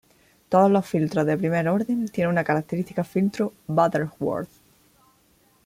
[0.49, 4.49] Todos los filtros de primer orden tienen una característica filtro Butterworth.